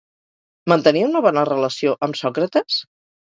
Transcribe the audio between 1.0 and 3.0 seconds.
una bona relació amb Sòcrates?